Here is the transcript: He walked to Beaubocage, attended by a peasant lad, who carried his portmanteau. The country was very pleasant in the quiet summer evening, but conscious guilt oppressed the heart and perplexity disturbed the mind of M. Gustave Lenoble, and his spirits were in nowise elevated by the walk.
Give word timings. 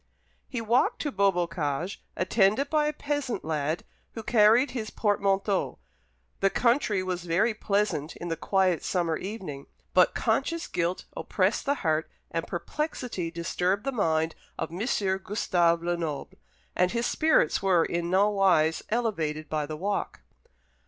He 0.49 0.61
walked 0.61 0.99
to 1.03 1.11
Beaubocage, 1.11 2.01
attended 2.17 2.71
by 2.71 2.87
a 2.87 2.91
peasant 2.91 3.45
lad, 3.45 3.83
who 4.13 4.23
carried 4.23 4.71
his 4.71 4.89
portmanteau. 4.89 5.77
The 6.39 6.49
country 6.49 7.03
was 7.03 7.25
very 7.25 7.53
pleasant 7.53 8.15
in 8.15 8.27
the 8.27 8.35
quiet 8.35 8.83
summer 8.83 9.15
evening, 9.15 9.67
but 9.93 10.15
conscious 10.15 10.65
guilt 10.65 11.05
oppressed 11.15 11.67
the 11.67 11.75
heart 11.85 12.09
and 12.31 12.47
perplexity 12.47 13.29
disturbed 13.29 13.83
the 13.83 13.91
mind 13.91 14.33
of 14.57 14.71
M. 14.71 14.79
Gustave 15.23 15.83
Lenoble, 15.85 16.39
and 16.75 16.89
his 16.93 17.05
spirits 17.05 17.61
were 17.61 17.85
in 17.85 18.09
nowise 18.09 18.81
elevated 18.89 19.49
by 19.49 19.67
the 19.67 19.77
walk. 19.77 20.21